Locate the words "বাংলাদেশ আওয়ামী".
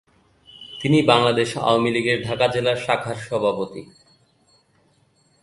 1.01-1.89